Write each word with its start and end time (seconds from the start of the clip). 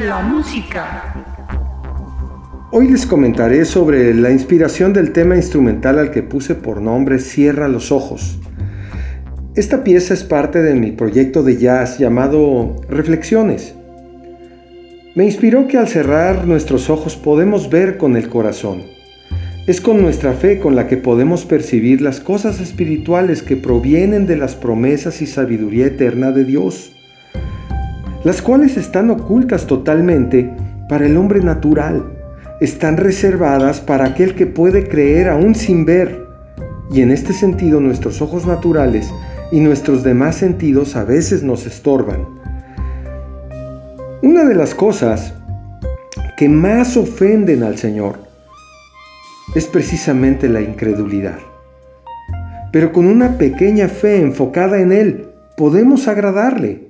la 0.00 0.20
música. 0.20 1.14
Hoy 2.70 2.88
les 2.88 3.04
comentaré 3.04 3.64
sobre 3.64 4.14
la 4.14 4.30
inspiración 4.30 4.92
del 4.92 5.12
tema 5.12 5.34
instrumental 5.34 5.98
al 5.98 6.10
que 6.12 6.22
puse 6.22 6.54
por 6.54 6.80
nombre 6.80 7.18
Cierra 7.18 7.66
los 7.66 7.90
ojos. 7.90 8.38
Esta 9.56 9.82
pieza 9.82 10.14
es 10.14 10.22
parte 10.22 10.62
de 10.62 10.74
mi 10.74 10.92
proyecto 10.92 11.42
de 11.42 11.56
jazz 11.56 11.98
llamado 11.98 12.76
Reflexiones. 12.88 13.74
Me 15.16 15.24
inspiró 15.24 15.66
que 15.66 15.78
al 15.78 15.88
cerrar 15.88 16.46
nuestros 16.46 16.90
ojos 16.90 17.16
podemos 17.16 17.68
ver 17.68 17.96
con 17.96 18.16
el 18.16 18.28
corazón. 18.28 18.82
Es 19.66 19.80
con 19.80 20.00
nuestra 20.00 20.32
fe 20.32 20.60
con 20.60 20.76
la 20.76 20.86
que 20.86 20.96
podemos 20.96 21.44
percibir 21.44 22.00
las 22.02 22.20
cosas 22.20 22.60
espirituales 22.60 23.42
que 23.42 23.56
provienen 23.56 24.26
de 24.26 24.36
las 24.36 24.54
promesas 24.54 25.20
y 25.22 25.26
sabiduría 25.26 25.86
eterna 25.86 26.30
de 26.30 26.44
Dios, 26.44 26.92
las 28.28 28.42
cuales 28.42 28.76
están 28.76 29.08
ocultas 29.08 29.66
totalmente 29.66 30.54
para 30.86 31.06
el 31.06 31.16
hombre 31.16 31.40
natural, 31.40 32.04
están 32.60 32.98
reservadas 32.98 33.80
para 33.80 34.04
aquel 34.04 34.34
que 34.34 34.44
puede 34.44 34.86
creer 34.86 35.30
aún 35.30 35.54
sin 35.54 35.86
ver, 35.86 36.26
y 36.92 37.00
en 37.00 37.10
este 37.10 37.32
sentido 37.32 37.80
nuestros 37.80 38.20
ojos 38.20 38.44
naturales 38.44 39.10
y 39.50 39.60
nuestros 39.60 40.04
demás 40.04 40.36
sentidos 40.36 40.94
a 40.94 41.04
veces 41.04 41.42
nos 41.42 41.64
estorban. 41.64 42.26
Una 44.20 44.44
de 44.44 44.54
las 44.54 44.74
cosas 44.74 45.32
que 46.36 46.50
más 46.50 46.98
ofenden 46.98 47.62
al 47.62 47.78
Señor 47.78 48.18
es 49.54 49.64
precisamente 49.64 50.50
la 50.50 50.60
incredulidad. 50.60 51.38
Pero 52.72 52.92
con 52.92 53.06
una 53.06 53.38
pequeña 53.38 53.88
fe 53.88 54.20
enfocada 54.20 54.80
en 54.80 54.92
Él, 54.92 55.30
podemos 55.56 56.08
agradarle. 56.08 56.88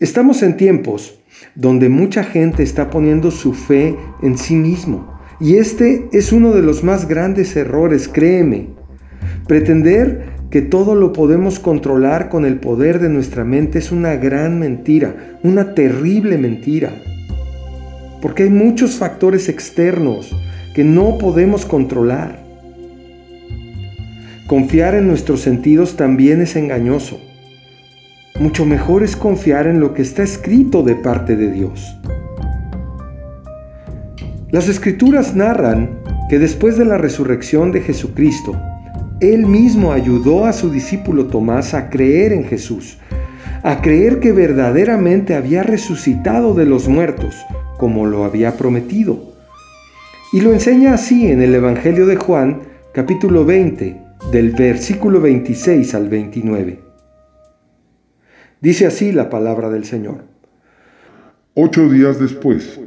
Estamos 0.00 0.44
en 0.44 0.56
tiempos 0.56 1.18
donde 1.56 1.88
mucha 1.88 2.22
gente 2.22 2.62
está 2.62 2.88
poniendo 2.88 3.32
su 3.32 3.52
fe 3.52 3.96
en 4.22 4.38
sí 4.38 4.54
mismo. 4.54 5.18
Y 5.40 5.56
este 5.56 6.08
es 6.12 6.30
uno 6.30 6.52
de 6.52 6.62
los 6.62 6.84
más 6.84 7.08
grandes 7.08 7.56
errores, 7.56 8.06
créeme. 8.06 8.68
Pretender 9.48 10.36
que 10.50 10.62
todo 10.62 10.94
lo 10.94 11.12
podemos 11.12 11.58
controlar 11.58 12.28
con 12.28 12.44
el 12.44 12.60
poder 12.60 13.00
de 13.00 13.08
nuestra 13.08 13.42
mente 13.42 13.80
es 13.80 13.90
una 13.90 14.14
gran 14.14 14.60
mentira, 14.60 15.40
una 15.42 15.74
terrible 15.74 16.38
mentira. 16.38 16.92
Porque 18.22 18.44
hay 18.44 18.50
muchos 18.50 18.98
factores 18.98 19.48
externos 19.48 20.30
que 20.76 20.84
no 20.84 21.18
podemos 21.18 21.66
controlar. 21.66 22.44
Confiar 24.46 24.94
en 24.94 25.08
nuestros 25.08 25.40
sentidos 25.40 25.96
también 25.96 26.40
es 26.40 26.54
engañoso. 26.54 27.20
Mucho 28.40 28.64
mejor 28.64 29.02
es 29.02 29.16
confiar 29.16 29.66
en 29.66 29.80
lo 29.80 29.94
que 29.94 30.02
está 30.02 30.22
escrito 30.22 30.84
de 30.84 30.94
parte 30.94 31.34
de 31.34 31.50
Dios. 31.50 31.98
Las 34.52 34.68
escrituras 34.68 35.34
narran 35.34 35.98
que 36.28 36.38
después 36.38 36.78
de 36.78 36.84
la 36.84 36.98
resurrección 36.98 37.72
de 37.72 37.80
Jesucristo, 37.80 38.56
él 39.18 39.44
mismo 39.44 39.90
ayudó 39.90 40.44
a 40.44 40.52
su 40.52 40.70
discípulo 40.70 41.26
Tomás 41.26 41.74
a 41.74 41.90
creer 41.90 42.32
en 42.32 42.44
Jesús, 42.44 42.98
a 43.64 43.82
creer 43.82 44.20
que 44.20 44.30
verdaderamente 44.30 45.34
había 45.34 45.64
resucitado 45.64 46.54
de 46.54 46.64
los 46.64 46.86
muertos, 46.86 47.34
como 47.76 48.06
lo 48.06 48.24
había 48.24 48.56
prometido. 48.56 49.18
Y 50.32 50.42
lo 50.42 50.52
enseña 50.52 50.94
así 50.94 51.26
en 51.26 51.42
el 51.42 51.56
Evangelio 51.56 52.06
de 52.06 52.14
Juan, 52.14 52.60
capítulo 52.92 53.44
20, 53.44 54.00
del 54.30 54.52
versículo 54.52 55.20
26 55.20 55.92
al 55.96 56.08
29. 56.08 56.87
Dice 58.60 58.86
así 58.86 59.12
la 59.12 59.30
palabra 59.30 59.70
del 59.70 59.84
Señor. 59.84 60.24
Ocho 61.54 61.88
días 61.88 62.18
después, 62.18 62.80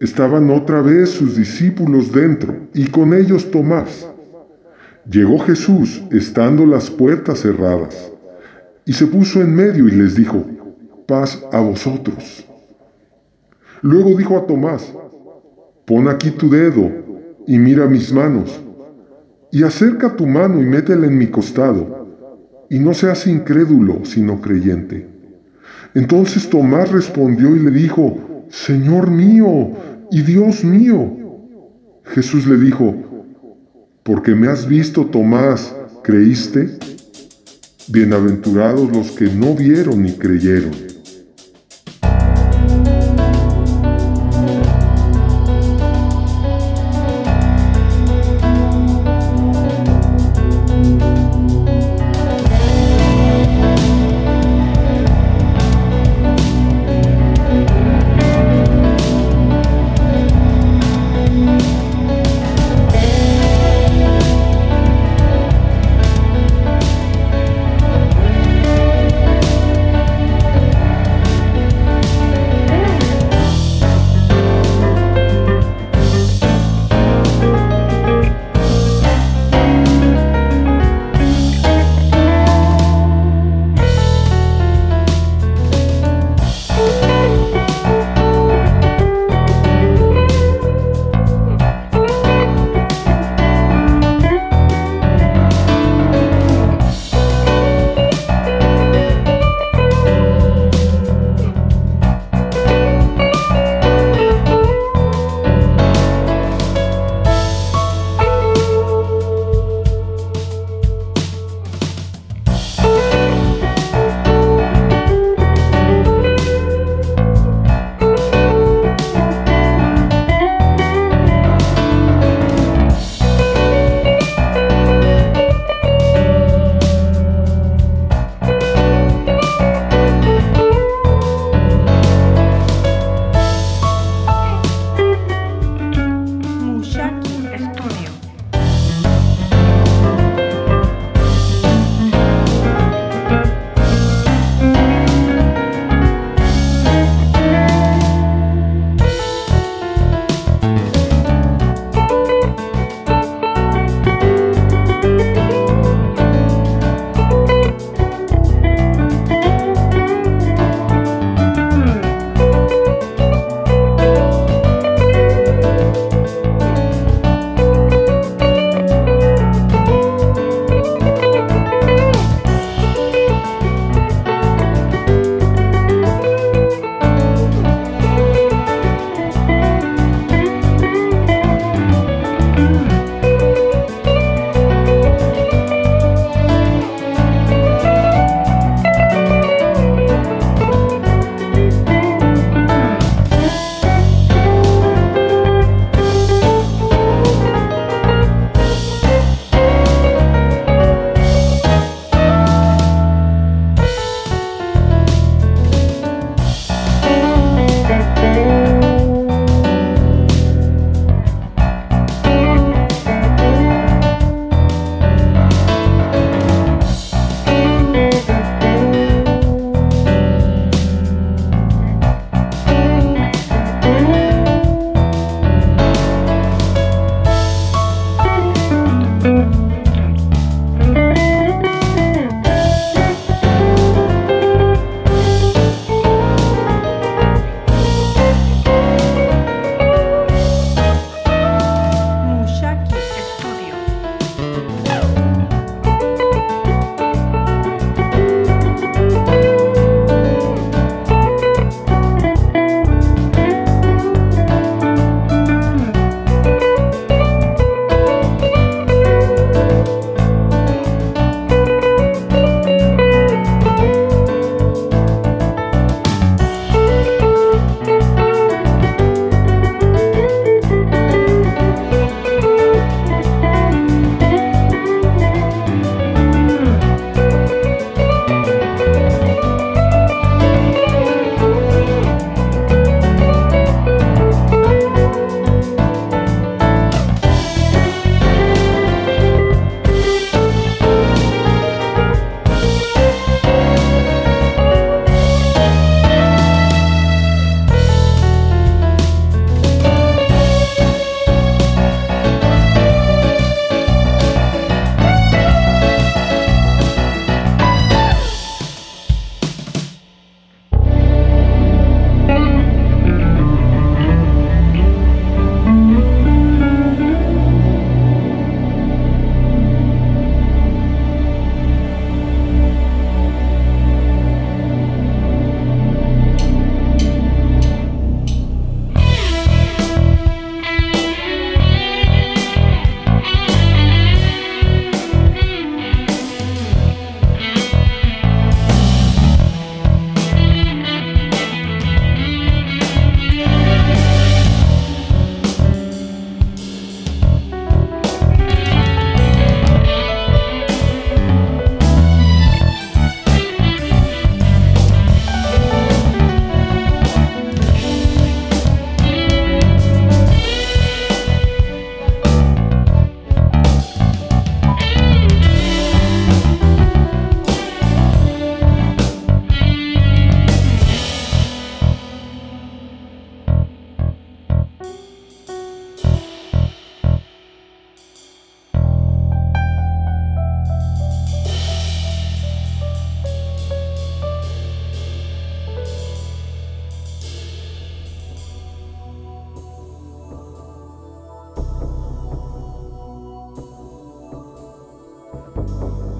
estaban 0.00 0.48
otra 0.50 0.80
vez 0.80 1.10
sus 1.10 1.36
discípulos 1.36 2.12
dentro 2.12 2.56
y 2.72 2.86
con 2.86 3.12
ellos 3.12 3.50
Tomás. 3.50 4.08
Llegó 5.10 5.38
Jesús 5.40 6.02
estando 6.10 6.64
las 6.64 6.90
puertas 6.90 7.40
cerradas, 7.40 8.10
y 8.86 8.94
se 8.94 9.06
puso 9.06 9.42
en 9.42 9.54
medio 9.54 9.86
y 9.86 9.90
les 9.90 10.14
dijo, 10.14 10.46
paz 11.06 11.44
a 11.52 11.60
vosotros. 11.60 12.46
Luego 13.82 14.16
dijo 14.16 14.38
a 14.38 14.46
Tomás, 14.46 14.90
pon 15.84 16.08
aquí 16.08 16.30
tu 16.30 16.48
dedo 16.48 16.90
y 17.46 17.58
mira 17.58 17.86
mis 17.86 18.14
manos, 18.14 18.62
y 19.52 19.62
acerca 19.62 20.16
tu 20.16 20.26
mano 20.26 20.62
y 20.62 20.64
métela 20.64 21.06
en 21.06 21.18
mi 21.18 21.26
costado, 21.26 22.06
y 22.70 22.78
no 22.78 22.94
seas 22.94 23.26
incrédulo, 23.26 24.06
sino 24.06 24.40
creyente. 24.40 25.17
Entonces 25.98 26.48
Tomás 26.48 26.92
respondió 26.92 27.56
y 27.56 27.58
le 27.58 27.72
dijo, 27.72 28.46
Señor 28.50 29.10
mío 29.10 29.72
y 30.12 30.22
Dios 30.22 30.62
mío. 30.62 31.10
Jesús 32.04 32.46
le 32.46 32.56
dijo, 32.56 32.94
porque 34.04 34.36
me 34.36 34.46
has 34.46 34.68
visto, 34.68 35.06
Tomás, 35.06 35.74
¿creíste? 36.04 36.78
Bienaventurados 37.88 38.92
los 38.92 39.10
que 39.10 39.24
no 39.24 39.56
vieron 39.56 40.04
ni 40.04 40.12
creyeron. 40.12 40.87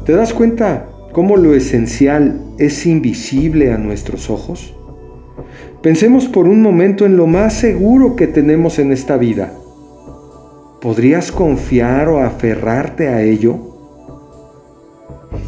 ¿Te 0.08 0.14
das 0.14 0.32
cuenta 0.32 0.88
cómo 1.12 1.36
lo 1.36 1.54
esencial 1.54 2.40
es 2.56 2.86
invisible 2.86 3.74
a 3.74 3.76
nuestros 3.76 4.30
ojos? 4.30 4.74
Pensemos 5.82 6.28
por 6.28 6.48
un 6.48 6.62
momento 6.62 7.04
en 7.04 7.18
lo 7.18 7.26
más 7.26 7.52
seguro 7.52 8.16
que 8.16 8.26
tenemos 8.26 8.78
en 8.78 8.90
esta 8.90 9.18
vida. 9.18 9.52
¿Podrías 10.80 11.30
confiar 11.30 12.08
o 12.08 12.20
aferrarte 12.20 13.08
a 13.08 13.20
ello? 13.20 13.58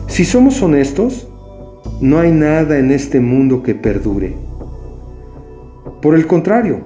Si 0.09 0.27
somos 0.27 0.61
honestos, 0.61 1.27
no 2.03 2.19
hay 2.19 2.31
nada 2.31 2.79
en 2.79 2.91
este 2.91 3.19
mundo 3.19 3.63
que 3.63 3.75
perdure. 3.75 4.37
Por 6.03 6.15
el 6.15 6.27
contrario, 6.27 6.81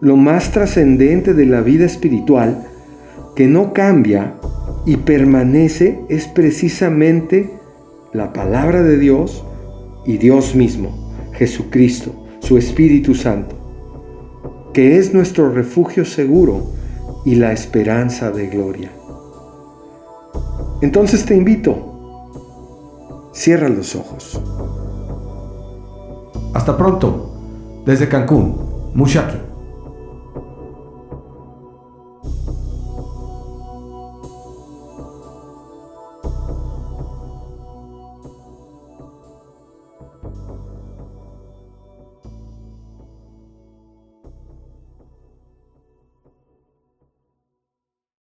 lo 0.00 0.16
más 0.16 0.50
trascendente 0.50 1.34
de 1.34 1.46
la 1.46 1.60
vida 1.60 1.84
espiritual, 1.84 2.66
que 3.36 3.46
no 3.46 3.72
cambia 3.72 4.34
y 4.84 4.96
permanece, 4.96 6.04
es 6.08 6.26
precisamente 6.26 7.50
la 8.12 8.32
palabra 8.32 8.82
de 8.82 8.98
Dios 8.98 9.44
y 10.04 10.18
Dios 10.18 10.54
mismo, 10.54 11.12
Jesucristo, 11.32 12.12
su 12.40 12.58
Espíritu 12.58 13.14
Santo, 13.14 13.54
que 14.72 14.98
es 14.98 15.14
nuestro 15.14 15.50
refugio 15.50 16.04
seguro 16.04 16.66
y 17.24 17.36
la 17.36 17.52
esperanza 17.52 18.30
de 18.30 18.48
gloria. 18.48 18.90
Entonces 20.80 21.24
te 21.24 21.36
invito, 21.36 23.30
cierra 23.32 23.68
los 23.68 23.94
ojos. 23.94 24.42
Hasta 26.54 26.76
pronto, 26.76 27.82
desde 27.86 28.08
Cancún, 28.08 28.56
Mushaki. 28.94 29.41